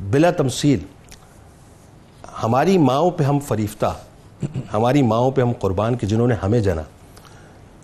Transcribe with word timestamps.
بلا 0.00 0.30
تمثیل، 0.30 0.78
ہماری 2.42 2.78
ماؤں 2.78 3.10
پہ 3.10 3.24
ہم 3.24 3.38
فریفتہ، 3.38 3.94
ہماری 4.72 5.02
ماؤں 5.02 5.30
پہ 5.30 5.42
ہم 5.42 5.52
قربان 5.60 5.96
کہ 5.96 6.06
جنہوں 6.06 6.26
نے 6.26 6.34
ہمیں 6.42 6.60
جنا۔ 6.60 6.82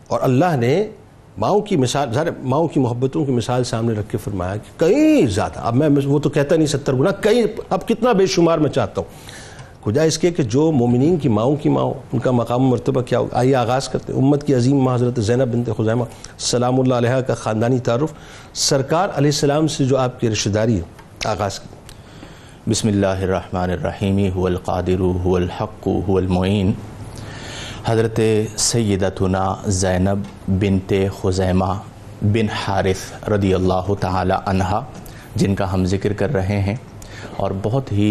اور 0.06 0.20
اللہ 0.22 0.56
نے 0.56 0.90
ماؤں 1.38 1.60
کی 1.60 1.76
مثال، 1.76 2.12
ظاہر 2.12 2.28
ماؤں 2.42 2.68
کی 2.68 2.80
محبتوں 2.80 3.24
کی 3.24 3.32
مثال 3.32 3.64
سامنے 3.64 4.00
رکھ 4.00 4.10
کے 4.10 4.18
فرمایا 4.18 4.56
کہ 4.56 4.80
کئی 4.80 5.26
زیادہ، 5.26 5.58
اب 5.58 5.74
میں، 5.74 5.88
وہ 6.04 6.18
تو 6.18 6.28
کہتا 6.28 6.56
نہیں 6.56 6.66
ستر 6.66 6.94
گنا 6.94 7.10
کئی 7.10 7.42
اب 7.70 7.88
کتنا 7.88 8.12
بے 8.12 8.26
شمار 8.26 8.58
میں 8.58 8.70
چاہتا 8.70 9.00
ہوں۔ 9.00 9.36
کجا 9.84 10.02
اس 10.02 10.18
کے 10.18 10.30
کہ 10.30 10.42
جو 10.42 10.72
مومنین 10.72 11.16
کی 11.16 11.28
ماؤں 11.28 11.56
کی 11.56 11.68
ماؤں، 11.68 11.94
ان 12.12 12.18
کا 12.18 12.30
مقام 12.30 12.62
و 12.62 12.66
مرتبہ 12.66 13.00
کیا 13.00 13.18
ہو 13.18 13.28
آئیے 13.32 13.54
آغاز 13.54 13.88
کرتے 13.88 14.12
ہیں۔ 14.12 14.20
امت 14.20 14.46
کی 14.46 14.54
عظیم 14.54 14.76
ماں 14.76 14.94
حضرت 14.94 15.20
زینب 15.20 15.52
بنت 15.52 15.70
خزیمہ، 15.76 16.04
سلام 16.38 16.80
اللہ 16.80 16.94
علیہ 16.94 17.20
کا 17.20 17.34
خاندانی 17.34 17.78
تعارف۔ 17.78 18.12
سرکار 18.54 19.08
علیہ 19.08 19.28
السلام 19.28 19.66
سے 19.66 19.84
جو 19.84 19.98
آپ 19.98 20.20
کی 20.20 20.30
رشتہ 20.30 20.48
داری 20.48 20.76
ہے، 20.76 20.82
آغاز 21.24 21.58
کرتے 21.58 21.76
بسم 22.70 22.88
اللہ 22.88 23.20
الرحمن 23.24 23.70
الرحیم 23.70 24.16
هو 24.18 24.46
القادر 24.46 25.02
هو 25.02 25.34
الحق 25.36 25.84
هو 25.88 26.16
المعین۔ 26.16 26.72
حضرت 27.86 28.20
سیدتنا 28.58 29.42
زینب 29.82 30.24
بنت 30.62 30.94
خزیمہ 31.18 31.68
بن 32.22 32.50
حارث 32.62 33.04
رضی 33.28 33.52
اللہ 33.54 33.92
تعالی 34.00 34.34
عنہ 34.46 34.80
جن 35.42 35.54
کا 35.54 35.72
ہم 35.72 35.84
ذکر 35.94 36.12
کر 36.22 36.32
رہے 36.34 36.58
ہیں۔ 36.62 36.74
اور 37.36 37.50
بہت 37.62 37.92
ہی 37.92 38.10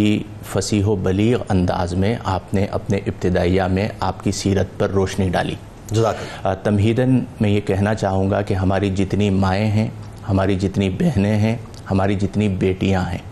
فصیح 0.54 0.86
و 0.86 0.96
بلیغ 1.10 1.44
انداز 1.50 1.94
میں 2.06 2.16
آپ 2.38 2.54
نے 2.54 2.66
اپنے 2.80 2.98
ابتدائیہ 3.06 3.70
میں 3.76 3.88
آپ 4.12 4.24
کی 4.24 4.32
سیرت 4.42 4.80
پر 4.80 4.98
روشنی 5.02 5.30
ڈالی۔ 5.30 5.56
تمہیدن 6.64 7.20
میں 7.42 7.50
یہ 7.50 7.62
کہنا 7.68 7.96
چاہوں 7.96 8.32
گا 8.32 8.42
کہ 8.42 8.54
ہماری 8.64 8.96
جتنی 8.96 9.30
مائیں 9.44 9.70
ہیں 9.78 9.88
ہماری 10.30 10.56
جتنی 10.60 10.90
بہنیں 11.00 11.36
ہیں 11.38 11.56
ہماری 11.92 12.16
جتنی 12.16 12.50
بیٹیاں 12.66 13.06
ہیں 13.12 13.24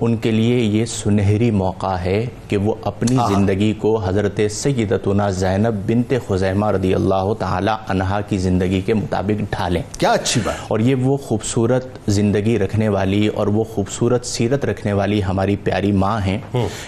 ان 0.00 0.16
کے 0.16 0.30
لیے 0.30 0.58
یہ 0.58 0.84
سنہری 0.84 1.50
موقع 1.50 1.96
ہے 1.96 2.26
کہ 2.48 2.56
وہ 2.56 2.74
اپنی 2.82 3.16
زندگی 3.34 3.72
کو 3.72 3.98
حضرت 3.98 4.40
سیدتنا 4.50 5.30
زینب 5.30 5.90
بنت 5.90 6.14
خزیمہ 6.28 6.66
رضی 6.66 6.94
اللہ 6.94 7.32
تعالی 7.38 7.70
عنہا 7.88 8.20
کی 8.20 8.38
زندگی 8.38 8.80
کے 8.80 8.94
مطابق 8.94 9.42
ڈھالیں۔ 9.50 9.82
کیا 9.98 10.12
اچھی 10.12 10.40
بات۔ 10.44 10.54
اور 10.68 10.78
یہ 10.78 10.94
وہ 10.94 11.16
خوبصورت 11.16 11.86
زندگی 12.06 12.58
رکھنے 12.58 12.88
والی 12.88 13.26
اور 13.26 13.46
وہ 13.46 13.64
خوبصورت 13.64 14.26
سیرت 14.26 14.64
رکھنے 14.64 14.92
والی 14.92 15.24
ہماری 15.24 15.56
پیاری 15.56 15.92
ماں 15.92 16.20
ہیں 16.20 16.38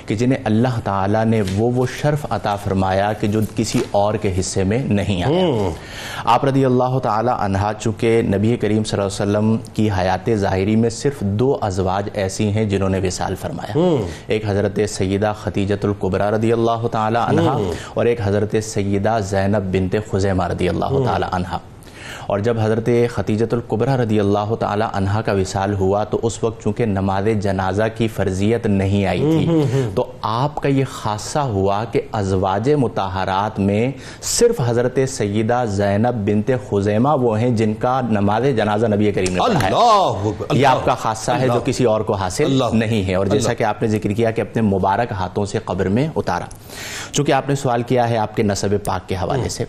کہ 0.06 0.14
جنہیں 0.14 0.38
اللہ 0.44 0.80
تعالیٰ 0.84 1.24
نے 1.24 1.42
وہ 1.56 1.70
وہ 1.74 1.86
شرف 2.00 2.26
عطا 2.30 2.56
فرمایا 2.56 3.12
کہ 3.12 3.26
جو 3.26 3.40
کسی 3.56 3.78
اور 3.90 4.14
کے 4.14 4.32
حصے 4.40 4.64
میں 4.64 4.78
نہیں 4.78 5.22
آیا۔ 5.22 5.70
آپ 6.24 6.44
رضی 6.44 6.64
اللہ 6.64 6.98
تعالی 6.98 7.30
عنہا 7.38 7.72
چونکہ 7.80 8.22
نبی 8.22 8.56
کریم 8.56 8.84
صلی 8.84 9.00
اللہ 9.00 9.22
علیہ 9.22 9.38
وسلم 9.38 9.56
کی 9.74 9.88
حیات 9.98 10.30
ظاہری 10.34 10.76
میں 10.76 10.90
صرف 10.90 11.20
دو 11.20 11.58
ازواج 11.60 12.08
ایسی 12.14 12.50
ہیں 12.50 12.64
جنہوں 12.64 12.88
نے 12.88 12.95
وصال 13.04 13.34
فرمایا۔ 13.40 13.96
ایک 14.26 14.44
حضرت 14.48 14.78
سیدہ 14.88 15.32
خطیجت 15.42 15.84
القبرہ 15.84 16.30
رضی 16.30 16.52
اللہ 16.52 16.86
تعالی 16.92 17.18
عنہ 17.26 17.50
اور 17.94 18.06
ایک 18.06 18.20
حضرت 18.24 18.54
سیدہ 18.62 19.18
زینب 19.30 19.72
بنت 19.72 19.96
خزیمہ 20.10 20.46
رضی 20.46 20.68
اللہ 20.68 21.04
تعالی 21.04 21.26
عنہ 21.32 21.56
اور 22.26 22.38
جب 22.38 22.60
حضرت 22.60 22.88
خطیجت 23.10 23.54
القبرہ 23.54 23.96
رضی 23.96 24.20
اللہ 24.20 24.54
تعالی 24.60 24.84
عنہ 24.92 25.20
کا 25.24 25.32
وصال 25.32 25.74
ہوا 25.74 26.04
تو 26.04 26.20
اس 26.22 26.44
وقت 26.44 26.62
چونکہ 26.62 26.86
نماز 26.86 27.28
جنازہ 27.40 27.82
کی 27.96 28.08
فرضیت 28.08 28.66
نہیں 28.66 29.06
آئی 29.06 29.20
تھی 29.20 29.46
تو 29.94 30.12
آپ 30.22 30.62
کا 30.62 30.68
یہ 30.68 30.84
خاصہ 30.90 31.38
ہوا 31.38 31.84
کہ 31.84 32.00
ازواج 32.12 32.70
متحرات 32.70 33.58
میں 33.58 33.90
صرف 34.22 34.60
حضرت 34.66 34.98
سیدہ 35.08 35.64
زینب 35.68 36.28
بنت 36.28 36.50
خزیمہ 36.70 37.08
وہ 37.08 37.40
ہیں 37.40 37.50
جن 37.50 37.74
کا 37.74 38.00
نماز 38.10 38.44
جنازہ 38.56 38.86
نبی 38.86 39.12
کریم 39.12 39.34
نے 39.34 39.40
پڑھا 39.40 39.62
ہے۔ 39.62 39.70
یہ 40.52 40.66
آپ 40.66 40.84
کا 40.84 40.94
خاصہ 40.94 41.32
ہے 41.32 41.46
جو 41.48 41.60
کسی 41.64 41.84
اور 41.84 42.00
کو 42.00 42.12
حاصل 42.12 42.58
نہیں 42.72 43.08
ہے۔ 43.08 43.14
اور 43.14 43.26
جیسا 43.26 43.54
کہ 43.54 43.64
آپ 43.64 43.82
نے 43.82 43.88
ذکر 43.88 44.12
کیا 44.12 44.30
کہ 44.30 44.40
اپنے 44.40 44.62
مبارک 44.62 45.12
ہاتھوں 45.12 45.46
سے 45.46 45.58
قبر 45.64 45.88
میں 45.88 46.08
اتارا۔ 46.16 46.44
چونکہ 47.12 47.32
آپ 47.32 47.48
نے 47.48 47.54
سوال 47.54 47.82
کیا 47.82 48.08
ہے 48.08 48.16
آپ 48.16 48.36
کے 48.36 48.42
نصب 48.42 48.74
پاک 48.84 49.08
کے 49.08 49.14
حوالے 49.14 49.48
سے 49.48 49.64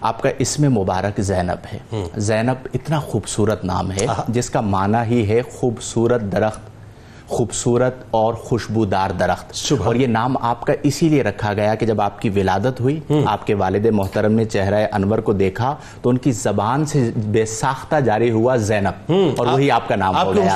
آپ 0.00 0.22
کا 0.22 0.28
اسم 0.38 0.72
مبارک 0.72 1.20
زینب 1.20 1.66
ہے۔ 1.72 1.75
زینب 2.16 2.68
اتنا 2.74 3.00
خوبصورت 3.00 3.64
نام 3.64 3.90
ہے 3.90 4.06
جس 4.28 4.50
کا 4.50 4.60
معنی 4.60 5.14
ہی 5.14 5.28
ہے 5.28 5.42
خوبصورت 5.42 6.20
درخت 6.20 6.60
خوبصورت 7.28 7.94
اور 8.10 8.34
خوشبودار 8.34 9.10
درخت۔ 9.10 9.72
اور 9.86 9.94
یہ 9.94 10.06
نام 10.06 10.36
آپ 10.40 10.66
کا 10.66 10.72
اسی 10.82 11.08
لیے 11.08 11.22
رکھا 11.22 11.52
گیا 11.52 11.74
کہ 11.74 11.86
جب 11.86 12.00
آپ 12.00 12.20
کی 12.20 12.28
ولادت 12.28 12.80
ہوئی 12.80 13.00
آپ 13.26 13.46
کے 13.46 13.54
والد 13.54 13.86
محترم 13.86 14.32
نے 14.32 14.44
چہرہ 14.44 14.86
انور 14.92 15.18
کو 15.18 15.32
دیکھا 15.32 15.76
تو 16.02 16.10
ان 16.10 16.18
کی 16.18 16.32
زبان 16.32 16.84
سے 16.84 17.10
بے 17.16 17.46
ساختہ 17.46 17.96
جاری 18.00 18.30
ہوا 18.30 18.56
زینب۔ 18.56 19.12
اور 19.38 19.46
وہی 19.46 19.70
آپ 19.70 19.88
کا 19.88 19.96
نام 19.96 20.14
ہو 20.16 20.34
گیا۔ 20.34 20.54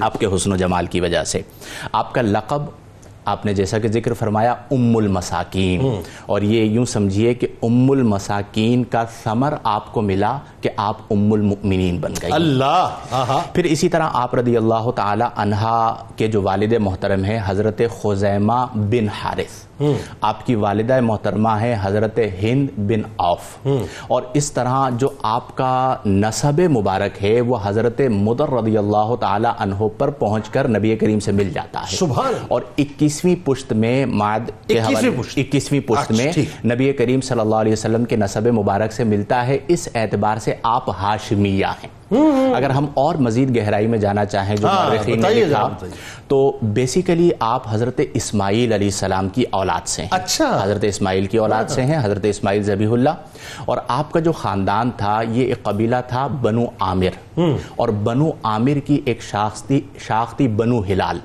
آپ 0.00 0.18
کے 0.18 0.26
حسن 0.26 0.52
و 0.52 0.56
جمال 0.56 0.86
کی 0.86 1.00
وجہ 1.00 1.24
سے۔ 1.24 1.40
آپ 1.92 2.14
کا 2.14 2.22
لقب 2.22 2.62
آپ 3.30 3.46
نے 3.46 3.54
جیسا 3.54 3.78
کہ 3.78 3.88
ذکر 3.88 4.12
فرمایا 4.14 4.54
ام 4.70 4.96
المساکین 4.96 5.86
اور 6.26 6.42
یہ 6.42 6.64
یوں 6.64 6.84
سمجھیے 6.84 7.34
کہ 7.34 7.46
ام 7.62 7.90
المساکین 7.90 8.84
کا 8.84 9.04
ثمر 9.22 9.54
آپ 9.64 9.92
کو 9.92 10.02
ملا 10.02 10.36
کہ 10.60 10.70
آپ 10.76 10.96
ام 11.10 11.32
المؤمنین 11.32 11.98
بن 11.98 12.12
گئی 12.22 12.32
اللہ! 12.32 12.88
ہاں 13.12 13.24
ہاں۔ 13.28 13.40
پھر 13.52 13.64
اسی 13.64 13.88
طرح 13.88 14.08
آپ 14.14 14.34
رضی 14.34 14.56
اللہ 14.56 14.90
تعالی 14.96 15.24
عنہا 15.36 15.78
کے 16.16 16.28
جو 16.28 16.42
والد 16.42 16.72
محترم 16.80 17.24
ہیں 17.24 17.40
حضرت 17.46 17.80
خزیمہ 18.02 18.64
بن 18.74 19.08
حارث۔ 19.22 19.69
آپ 20.20 20.46
کی 20.46 20.54
والدہ 20.54 21.00
محترمہ 21.00 21.48
ہیں 21.60 21.76
حضرت 21.82 22.18
ہند 22.42 22.68
بن 22.76 23.02
عوف 23.18 23.66
اور 24.08 24.22
اس 24.34 24.52
طرح 24.52 24.88
جو 24.90 25.08
آپ 25.22 25.56
کا 25.56 25.96
نصب 26.06 26.60
مبارک 26.70 27.24
ہے 27.24 27.40
وہ 27.40 27.58
حضرت 27.62 28.00
مدر 28.10 28.50
رضی 28.50 28.76
اللہ 28.78 29.14
تعالی 29.20 29.48
عنہ 29.58 29.88
پر 29.98 30.10
پہنچ 30.10 30.48
کر 30.48 30.68
نبی 30.68 30.96
کریم 30.96 31.20
سے 31.20 31.32
مل 31.32 31.50
جاتا 31.50 31.80
ہے 31.82 31.96
سبحان۔ 31.96 32.34
اور 32.48 32.62
اکیسویں 32.78 33.36
پشت 33.44 33.72
میں 33.72 34.06
ماد 34.06 34.40
اکیسویں 35.36 35.80
پشت؟ 35.80 36.10
اچھا، 36.10 36.22
میں۔ 36.22 36.32
نبی 36.74 36.92
کریم 36.92 37.20
صلی 37.20 37.40
اللہ 37.40 37.54
علیہ 37.54 37.72
وسلم 37.72 38.04
کے 38.04 38.16
نصب 38.16 38.46
مبارک 38.46 38.92
سے 38.92 39.04
ملتا 39.04 39.46
ہے 39.46 39.58
اس 39.68 39.88
اعتبار 39.94 40.36
سے 40.36 40.54
آپ 40.62 40.90
ہاشمیہ 40.90 41.66
ہیں 41.66 41.99
اگر 42.56 42.70
ہم 42.70 42.86
اور 42.94 43.14
مزید 43.14 43.56
گہرائی 43.56 43.86
میں 43.86 43.98
جانا 43.98 44.24
چاہیں 44.24 44.56
جو 44.56 44.66
ہاں، 44.68 44.90
مورخین 44.90 45.22
نے 45.22 45.28
لکھا۔ 45.30 45.68
تو 46.28 46.58
بیسیکلی 46.62 47.30
آپ 47.40 47.62
حضرت 47.70 48.00
اسماعیل 48.14 48.72
علیہ 48.72 48.86
السلام 48.86 49.28
کی 49.28 49.44
اولاد 49.50 49.88
سے 49.88 50.02
ہیں۔ 50.02 50.08
اچھا۔ 50.12 50.60
حضرت 50.62 50.84
اسماعیل 50.84 51.26
کی 51.26 51.36
اولاد 51.38 51.64
سے 51.68 51.82
ہیں 51.82 51.98
حضرت 52.02 52.24
اسماعیل 52.24 52.62
ذبیح 52.62 52.88
اللہ۔ 52.92 53.10
اور 53.64 53.78
آپ 53.88 54.12
کا 54.12 54.20
جو 54.20 54.32
خاندان 54.32 54.90
تھا 54.96 55.22
یہ 55.30 55.44
ایک 55.44 55.62
قبیلہ 55.62 55.96
تھا 56.08 56.26
بنو 56.26 56.64
عامر۔ 56.80 57.40
اور 57.76 57.88
بنو 57.88 58.30
عامر 58.42 58.78
کی 58.86 59.00
ایک 59.04 59.22
شاخ 59.22 59.62
تھی 59.62 59.80
شاخ 59.98 60.36
تھی 60.36 60.48
بنو 60.48 60.80
ہلال۔ 60.80 61.18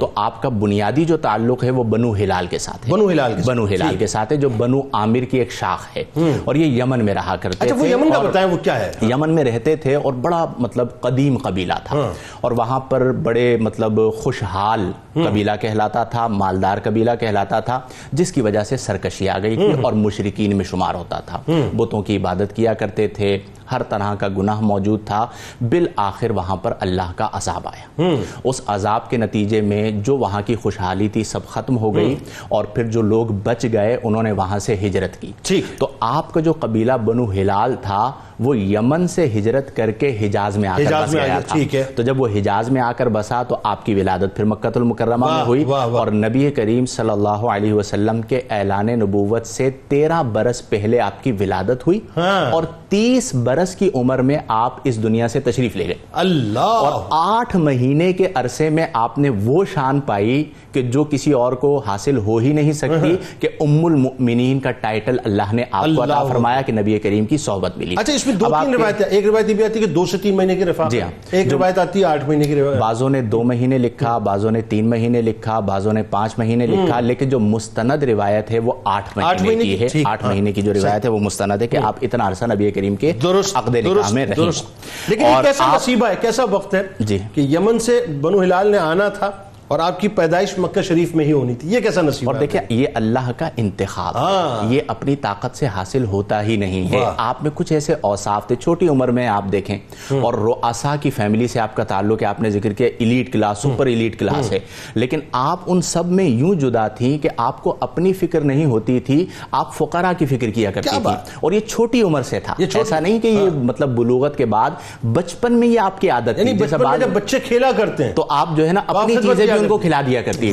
تو 0.00 0.10
آپ 0.14 0.42
کا 0.42 0.48
بنیادی 0.48 1.04
جو 1.04 1.16
تعلق 1.16 1.64
ہے 1.64 1.70
وہ 1.70 1.84
بنو 1.84 2.14
ہلال 2.14 2.46
کے 2.46 2.58
ساتھ 2.58 2.86
ہے۔ 2.86 2.92
بنو 2.92 3.10
ہلال۔ 3.10 3.34
بنو 3.46 3.66
ہلال 3.66 3.96
کے 3.96 4.06
ساتھ 4.06 4.32
ہے 4.32 4.36
جو 4.36 4.48
بنو 4.48 4.80
عامر 4.92 5.24
کی 5.30 5.38
ایک 5.38 5.52
شاخ 5.52 5.96
ہے۔ 5.96 6.04
اور 6.44 6.54
یہ 6.54 6.82
یمن 6.82 7.04
میں 7.04 7.14
رہا 7.14 7.36
کرتے 7.36 7.64
اچھا 7.66 7.74
وہ 7.74 7.80
تھے 7.80 7.88
یمن 7.90 8.10
کا 8.12 8.18
بتائیں 8.18 8.48
وہ 8.48 8.56
کیا 8.56 8.78
ہے؟ 8.78 8.92
یمن 9.02 9.30
میں 9.30 9.44
رہتے 9.44 9.76
تھے 9.76 9.94
اور 9.94 10.12
بڑا 10.26 10.44
مطلب 10.58 10.88
قدیم 11.00 11.36
قبیلہ 11.38 11.72
تھا۔ 11.84 11.96
اور 12.40 12.52
وہاں 12.52 12.80
پر 12.80 13.10
بڑے 13.22 13.46
مطلب 13.60 14.00
خوشحال 14.22 14.90
قبیلہ 15.14 15.50
کہلاتا 15.60 16.04
تھا 16.04 16.26
مالدار 16.40 16.78
قبیلہ 16.82 17.10
کہلاتا 17.20 17.60
تھا 17.60 17.80
جس 18.12 18.32
کی 18.32 18.40
وجہ 18.40 18.62
سے 18.64 18.76
سرکشی 18.76 19.28
آ 19.28 19.38
گئی 19.42 19.56
تھی 19.56 19.72
اور 19.82 19.92
مشرقین 19.92 20.56
میں 20.56 20.64
شمار 20.64 20.94
ہوتا 20.94 21.20
تھا۔ 21.26 21.40
بتوں 21.76 22.02
کی 22.02 22.16
عبادت 22.16 22.56
کیا 22.56 22.74
کرتے 22.74 23.08
تھے 23.08 23.38
ہر 23.72 23.82
طرح 23.82 24.14
کا 24.14 24.28
گناہ 24.28 24.60
موجود 24.60 25.00
تھا۔ 25.04 25.26
بالآخر 25.60 26.30
وہاں 26.30 26.56
پر 26.56 26.72
اللہ 26.80 27.12
کا 27.16 27.28
عذاب 27.32 27.68
آیا۔ 27.68 28.02
اس 28.44 28.60
عذاب 28.66 29.10
کے 29.10 29.16
نتیجے 29.16 29.60
میں 29.60 29.90
جو 29.90 30.16
وہاں 30.16 30.42
کی 30.46 30.54
خوشحالی 30.54 31.08
تھی 31.08 31.24
سب 31.24 31.46
ختم 31.48 31.78
ہو 31.78 31.94
گئی۔ 31.94 32.14
اور 32.48 32.64
پھر 32.64 32.86
جو 32.86 33.02
لوگ 33.02 33.26
بچ 33.26 33.66
گئے 33.72 33.98
انہوں 34.02 34.22
نے 34.22 34.32
وہاں 34.32 34.58
سے 34.58 34.74
ہجرت 34.74 35.20
کی۔ 35.20 35.32
ٹھیک۔ 35.42 35.64
تو 35.78 35.88
آپ 36.00 36.32
کا 36.32 36.40
جو 36.40 36.52
قبیلہ 36.60 36.92
بنو 36.92 37.30
ہلال 37.30 37.74
تھا 37.82 38.12
وہ 38.40 38.58
یمن 38.58 39.08
سے 39.08 39.26
ہجرت 39.26 39.76
کر 39.76 39.90
کے 39.90 40.16
حجاز 40.20 40.56
میں 40.56 40.68
آ 40.68 40.76
کر 40.76 40.82
حجاز 40.82 41.08
بس 41.08 41.14
گیا 41.14 41.40
تھا۔ 41.46 41.54
تو 41.96 42.02
جب 42.02 42.20
وہ 42.20 42.26
حجاز 42.26 42.70
میں 42.70 42.80
آ 42.80 42.92
کر 42.96 43.08
بسا 43.08 43.42
تو 43.42 43.56
آپ 43.62 43.86
کی 43.86 43.94
ولادت 43.94 44.36
پھر 44.36 44.44
مکہ 44.44 44.68
المکرمہ 44.74 45.16
میں 45.16 45.44
ہوئی۔ 45.46 45.64
اور 45.98 46.06
نبی 46.12 46.50
کریم 46.50 46.86
صلی 46.86 47.10
اللہ 47.10 47.28
علیہ 47.28 47.72
وسلم 47.72 48.22
کے 48.22 48.40
اعلان 48.50 48.86
نبوت 48.86 49.46
سے 49.46 49.70
تیرہ 49.88 50.22
برس 50.22 50.68
پہلے 50.68 51.00
آپ 51.00 51.24
کی 51.24 51.32
ولادت 51.32 51.86
ہوئی۔ 51.86 52.00
ہاں۔ 52.16 52.50
اور 52.52 52.64
تیس 52.88 53.34
برس 53.34 53.55
کی 53.76 53.90
عمر 53.94 54.18
میں 54.20 54.36
آپ 54.48 54.76
اس 54.84 55.02
دنیا 55.02 55.28
سے 55.28 55.40
تشریف 55.40 55.76
لے 55.76 55.86
گئے۔ 55.86 55.94
اللہ! 56.12 56.58
اور 56.58 57.02
آٹھ 57.10 57.56
مہینے 57.56 58.12
کے 58.12 58.28
عرصے 58.34 58.68
میں 58.70 58.86
آپ 58.92 59.18
نے 59.18 59.28
وہ 59.44 59.64
شان 59.74 60.00
پائی 60.00 60.42
کہ 60.72 60.82
جو 60.88 61.04
کسی 61.04 61.32
اور 61.32 61.52
کو 61.54 61.76
حاصل 61.78 62.16
ہو 62.16 62.36
ہی 62.36 62.52
نہیں 62.52 62.72
سکتی 62.72 63.14
کہ 63.40 63.48
ام 63.60 63.84
المؤمنین 63.86 64.60
کا 64.60 64.70
ٹائٹل 64.70 65.16
اللہ 65.24 65.52
نے 65.52 65.64
آپ 65.70 65.86
کو 65.86 66.02
عطا 66.02 66.22
فرمایا 66.24 66.60
کہ 66.60 66.72
نبی 66.72 66.98
کریم 66.98 67.26
کی 67.26 67.36
صحبت 67.38 67.78
ملی۔ 67.78 67.94
اچھا 67.98 68.12
اس 68.12 68.26
میں 68.26 68.34
دو 68.34 68.44
تین 68.46 68.64
کے- 68.66 68.74
روایتیں 68.74 69.06
ایک 69.06 69.26
روایت 69.26 69.46
بھی 69.46 69.64
آتی 69.64 69.80
ہے 69.80 69.84
کہ 69.84 69.92
دو 69.92 70.04
سے 70.06 70.18
تین 70.18 70.36
مہینے 70.36 70.56
کی 70.56 70.64
رفاقت 70.64 70.90
جی 70.90 71.00
ہاں۔ 71.00 71.10
ایک 71.30 71.52
روایت 71.52 71.78
آتی 71.78 72.00
ہے 72.00 72.04
آٹھ 72.04 72.24
مہینے 72.28 72.44
کی 72.44 72.54
روایت 72.54 72.80
بعضوں 72.80 73.10
نے 73.10 73.20
دو 73.26 73.42
مہینے 73.42 73.78
لکھا 73.78 74.16
بعضوں 74.20 74.50
نے 74.50 74.60
تین 74.68 74.88
مہینے 74.90 75.22
لکھا 75.22 75.58
بعضوں 75.62 75.92
نے 75.92 76.02
پانچ 76.10 76.34
مہینے 76.38 76.66
لکھا 76.66 77.00
لیکن 77.00 77.28
جو 77.28 77.40
مستند 77.40 78.02
روایت 78.02 78.50
ہے 78.50 78.58
وہ 78.58 78.72
آٹھ 78.86 79.08
مہینے 79.16 79.54
کی 79.56 79.80
ہے۔ 79.80 79.86
آٹھ 80.04 80.24
ہاں، 80.24 80.30
مہینے 80.30 80.52
کی 80.52 80.62
جو 80.62 80.74
روایت 80.74 81.04
ہے 81.04 81.10
وہ 81.10 81.18
مستند 81.20 81.62
ہے 81.62 81.66
کہ 81.66 81.76
آپ 81.78 81.96
اتنا 82.02 82.28
عرصہ 82.28 82.44
نبی 82.44 82.70
کریم 82.70 82.96
کے 82.96 83.12
درست 83.46 83.56
عقد 83.56 83.76
نکاح 83.76 83.94
درست 83.94 84.12
میں 84.12 84.26
رہی 84.26 84.34
درست۔ 84.34 84.64
لیکن 85.08 85.22
یہ 85.22 85.42
کیسا 85.42 85.76
نصیبہ 85.76 86.08
ہے؟ 86.08 86.14
کیسا 86.20 86.44
وقت 86.44 86.74
ہے 86.74 86.82
جی۔ 87.00 87.18
کہ 87.34 87.40
یمن 87.40 87.78
سے 87.78 88.06
بنو 88.20 88.42
ہلال 88.42 88.70
نے 88.70 88.78
آنا 88.78 89.08
تھا 89.08 89.30
اور 89.68 89.78
آپ 89.78 90.00
کی 90.00 90.08
پیدائش 90.08 90.58
مکہ 90.58 90.82
شریف 90.82 91.14
میں 91.14 91.24
ہی 91.24 91.32
ہونی 91.32 91.54
تھی۔ 91.54 91.74
یہ 91.74 91.80
کیسا 91.80 92.02
نصیب 92.02 92.30
اور 92.30 92.34
دیکھیں 92.34 92.60
یہ 92.68 92.86
اللہ 92.94 93.30
کا 93.36 93.48
انتخاب 93.56 94.16
ہاں۔ 94.16 94.68
ہے 94.68 94.74
یہ 94.74 94.80
اپنی 94.86 95.16
طاقت 95.16 95.56
سے 95.56 95.66
حاصل 95.66 96.04
ہوتا 96.04 96.42
ہی 96.42 96.56
نہیں 96.56 96.92
ہے۔ 96.92 97.04
آپ 97.16 97.42
میں 97.42 97.50
کچھ 97.54 97.72
ایسے 97.72 97.94
اوصاف 98.00 98.46
تھے 98.46 98.56
چھوٹی 98.56 98.88
عمر 98.88 99.08
میں 99.08 99.28
آپ 99.28 99.44
دیکھیں۔ 99.52 99.78
اور 100.10 100.34
رؤسا 100.34 100.96
کی 100.96 101.10
فیملی 101.10 101.46
سے 101.46 101.60
آپ 101.60 101.76
کا 101.76 101.84
تعلق 101.84 102.22
ہے 102.22 102.26
آپ 102.26 102.40
نے 102.40 102.50
ذکر 102.50 102.72
کیا 102.72 102.88
elite 102.98 103.32
class 103.32 103.58
super 103.58 103.86
elite 103.86 104.18
class 104.18 104.52
ہے۔ 104.52 104.58
لیکن 104.94 105.20
آپ 105.32 105.60
ان 105.66 105.80
سب 105.82 106.06
میں 106.06 106.24
یوں 106.24 106.54
جدا 106.54 106.88
تھی 106.88 107.18
کہ 107.18 107.28
آپ 107.36 107.62
کو 107.62 107.76
اپنی 107.80 108.12
فکر 108.12 108.40
نہیں 108.40 108.64
ہوتی 108.64 109.00
تھی 109.00 109.26
آپ 109.50 109.74
فقراء 109.74 110.12
کی 110.18 110.26
فکر 110.26 110.50
کیا 110.50 110.70
کرتی 110.70 110.88
تھی؟ 110.88 111.30
اور 111.40 111.52
یہ 111.52 111.60
چھوٹی 111.60 112.02
عمر 112.02 112.22
سے 112.22 112.40
تھا۔ 112.40 112.54
ایسا 112.58 113.00
نہیں 113.00 113.20
کہ 113.20 113.28
یہ 113.28 113.50
مطلب 113.54 113.88
بلوغت 113.88 114.36
کے 114.36 114.46
بعد 114.46 114.70
بچپن 115.12 115.52
میں 115.52 115.68
یہ 115.68 115.80
آپ 115.80 116.00
کی 116.00 116.10
عادت 116.10 116.38
یعنی 116.38 116.58
تھی 116.58 116.66
جب 117.00 117.08
بچے 117.12 117.40
کھیلا 117.40 117.70
کرتے 117.76 118.04
ہیں۔ 118.04 118.12
تو 118.12 118.26
آپ 118.28 118.48
جو 118.56 118.66
ہے 118.68 118.72
نا 118.72 118.80
اپنی 118.86 119.16
چیزیں 119.16 119.46
ان 119.58 119.68
کو 119.68 119.78
کھلا 119.78 120.02
دیا 120.06 120.22
کرتی 120.22 120.38
تھی 120.38 120.52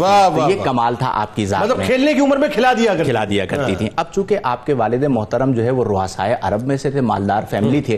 یہ۔ 0.50 0.64
کمال 0.64 0.96
تھا 0.96 1.12
آپ 1.14 1.36
کی 1.36 1.46
ذات 1.46 1.62
مطلب 1.62 1.78
کھیلنے 1.86 2.14
کی 2.14 2.20
عمر 2.20 2.38
میں 2.38 2.48
کھلا 2.48 2.74
دیا 2.74 2.94
کھلا 3.04 3.26
دیا 3.30 3.46
کرتی 3.46 3.76
تھیں۔ 3.76 3.90
اب 3.96 4.06
چونکہ 4.12 4.38
آپ 4.44 4.66
کے 4.66 4.74
والد 4.74 5.04
محترم 5.04 5.52
جو 5.52 5.64
ہے 5.64 5.70
وہ 5.70 5.84
رواسائے 5.84 6.36
عرب 6.42 6.64
میں 6.64 6.78
سے 6.78 6.92
تھے 6.92 7.02
مالدار 7.02 7.44
فیملی 7.50 7.82
تھے۔ 7.82 7.98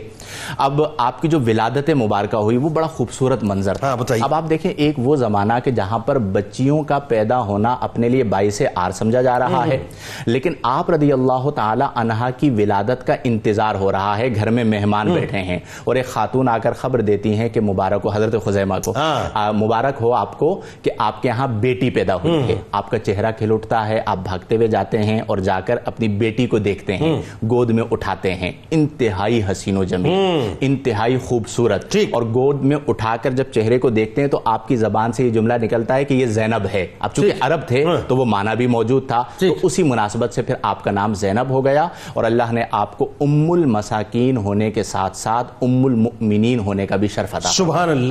اب 0.58 0.82
آپ 0.98 1.22
کی 1.22 1.28
جو 1.28 1.40
ولادت 1.40 1.90
مبارکہ 1.90 2.36
ہوئی 2.36 2.58
وہ 2.58 2.70
بڑا 2.70 2.88
خوبصورت 2.88 3.44
منظر 3.44 3.74
تھا۔ 3.74 3.88
ہاں،۔ 3.88 4.24
اب 4.24 4.34
آپ 4.34 4.50
دیکھیں 4.50 4.72
ایک 4.72 4.96
وہ 4.98 5.16
زمانہ 5.16 5.54
کہ 5.64 5.72
جہاں 5.72 6.00
پر 6.00 6.18
بچیوں 6.18 6.84
کا 6.84 7.00
پیدا 7.00 7.40
ہونا 7.40 7.76
اپنے 7.82 8.10
لیے 8.10 8.24
باعث 8.24 8.62
آر 8.76 8.92
سمجھا 8.92 9.22
جا 9.22 9.40
رہا 9.40 9.66
ہے۔ 9.68 9.78
لیکن 10.26 10.54
آپ 10.64 10.90
رضی 10.90 11.12
اللہ 11.12 11.50
تعالی 11.56 11.86
عنہا 11.96 12.30
کی 12.30 12.50
ولادت 12.50 13.08
کا 13.08 13.16
انتظار 13.24 13.76
ہو 13.76 13.92
رہا 13.92 14.18
ہے۔ 14.18 14.36
گھر 14.36 14.50
میں 14.50 14.64
مہمان 14.64 15.14
بیٹھے 15.14 15.38
ہیں 15.38 15.60
اور 15.84 15.96
ایک 15.96 16.06
خاتون 16.06 16.50
آ 16.50 16.58
کر 16.58 16.74
خبر 16.74 17.02
دیتی 17.02 17.38
ہیں 17.38 17.50
کہ 17.50 17.62
مبارک 17.62 18.02
ہو 18.04 18.10
حضرت 18.10 18.46
خزیمہ 18.46 18.74
کو۔ 18.86 18.94
ہاں۔ 18.96 19.54
مبارک 19.54 19.96
ہو 20.02 20.12
آپ 20.14 20.40
کو 20.40 20.62
کہ 20.82 20.92
آپ 20.98 21.22
کے 21.22 21.30
ہاں 21.30 21.48
بیٹی 21.48 21.90
پیدا 21.90 22.16
ہوئی 22.16 22.44
ہے۔ 22.44 22.56
آپ 22.72 22.90
کا 22.92 23.00
چہرہ 23.00 23.32
کھل 23.38 23.52
اٹھتا 23.52 23.88
ہے 23.88 24.02
آپ 24.06 24.18
بھاگتے 24.18 24.56
ہوئے 24.56 24.68
جاتے 24.68 25.04
ہیں 25.04 25.22
اور 25.28 25.38
جا 25.38 25.60
کر 25.60 25.76
اپنی 25.86 26.08
بیٹی 26.08 26.48
کو 26.48 26.58
دیکھتے 26.58 26.98
ہیں 26.98 27.22
گود 27.50 27.70
میں 27.70 27.84
اٹھاتے 27.92 28.36
ہیں۔ 28.36 28.52
انتہائی 28.72 29.42
حسین 29.52 29.78
و 29.78 29.84
جمیل 29.84 30.54
انتہائی 30.62 31.18
خوبصورت۔ 31.18 31.96
اور 32.12 32.22
گود 32.24 32.62
میں 32.62 32.78
اٹھا 32.88 33.16
کر 33.22 33.32
جب 33.32 33.44
چہرے 33.44 33.80
کو 33.80 33.90
دیکھتے 33.90 34.22
ہیں 34.22 34.28
تو 34.28 34.40
آپ 34.46 34.68
کی 34.68 34.76
زبان 34.76 35.12
سے 35.12 35.26
یہ 35.26 35.30
جملہ 35.30 35.54
نکلتا 35.62 35.96
ہے 35.96 36.04
کہ 36.04 36.14
یہ 36.14 36.26
زینب 36.26 36.68
ہے۔ 36.74 36.88
اب 37.00 37.10
چونکہ 37.14 37.32
عرب 37.40 37.60
تھے 37.68 37.86
تو 38.08 38.18
وہ 38.18 38.26
معنی 38.26 38.56
بھی 38.58 38.68
موجود 38.68 39.08
تھا۔ 39.08 39.24
تو۔ 39.38 39.56
اسی 39.64 39.84
مناسبت 39.84 40.34
سے 40.34 40.42
پھر 40.42 40.56
آپ 40.62 40.84
کا 40.84 40.92
نام 40.92 41.14
زینب 41.14 41.50
ہو 41.50 41.66
گیا 41.66 41.88
اور 42.14 42.24
اللہ 42.24 42.52
نے 42.52 42.64
آپ 42.72 42.98
کو 42.98 43.10
ام 43.22 43.52
المساکین 43.52 44.38
ہونے 44.38 44.72
کے 44.72 44.84
ساتھ 44.84 45.18
ساتھ 45.18 45.54
ام 45.62 45.86
المؤمنین 45.86 46.60
ہونے 46.60 46.88
کا 46.88 46.96
بھی 46.96 47.08
شرف 47.08 47.36
عطا 47.36 47.50
سبحان 47.50 47.90
اللہ۔ 47.90 48.04